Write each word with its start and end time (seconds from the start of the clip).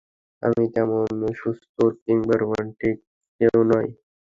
আমি 0.43 0.63
তেমন 0.75 1.07
সুচতুর 1.33 1.91
কিংবা 2.03 2.35
রোমান্টিক 2.37 2.95
কেউ 3.41 3.57
নই! 3.71 3.87